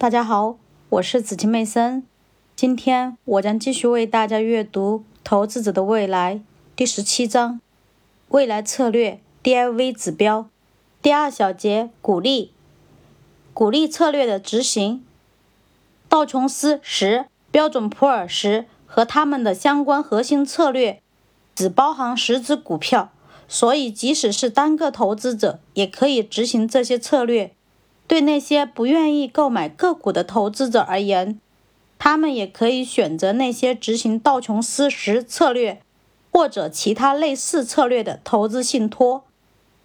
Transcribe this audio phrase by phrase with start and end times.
[0.00, 0.56] 大家好，
[0.90, 2.04] 我是紫金妹森。
[2.54, 6.36] 今天我将继续为大家阅读《投资者的未来》
[6.76, 7.60] 第十七章：
[8.28, 10.48] 未来策略 DIV 指标。
[11.02, 12.52] 第二小节：鼓励，
[13.52, 15.04] 鼓励策略的执行。
[16.08, 21.02] 道琼斯十、标准普尔十和他们的相关核心策略
[21.56, 23.10] 只包含十只股票，
[23.48, 27.52] 所以即使是单个投资者也可以执行这些策略。
[28.08, 31.38] 对那些不愿意购买个股的投资者而言，
[31.98, 35.82] 他们也可以选择那些执行道琼斯十策略
[36.32, 39.24] 或者其他类似策略的投资信托。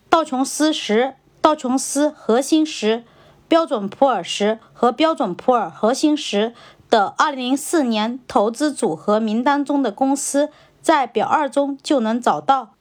[0.10, 3.04] 道琼斯十、道琼斯核心十、
[3.48, 6.54] 标准普尔十和标准普尔核心十
[6.90, 10.50] 的2004年投资组合名单中的公司，
[10.82, 12.73] 在表二中就能找到。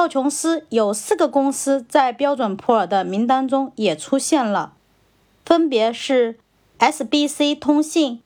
[0.00, 4.72] 道琼斯有四个公司在标准普尔的名单中也出现了，
[5.44, 6.38] 分别是
[6.78, 8.22] SBC 通信、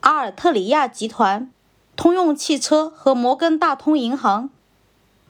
[0.00, 1.50] 阿尔特里亚集团、
[1.96, 4.50] 通用汽车和摩根大通银行。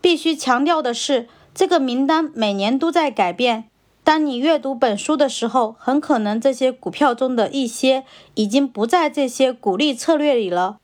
[0.00, 3.68] 必须强调的是，这个名单每年都在改变。
[4.02, 8.02] 当你阅读本书的时候，很可能这些股票中的一些
[8.34, 10.78] 已经不在这些鼓励策略里了。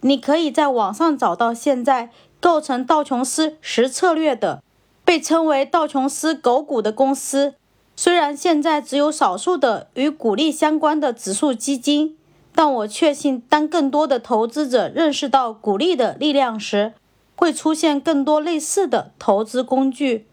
[0.00, 2.10] 你可以在网上找到现在。
[2.42, 4.62] 构成道琼斯十策略的，
[5.04, 7.52] 被称为道琼斯狗股的公司，
[7.94, 12.16] 虽然现在只有少数的与股利相关的指数基金，
[12.54, 16.94] 但我确信，当更多的投资者认识到股利的力量时，
[17.36, 20.26] 会出现更多类似的投资工具。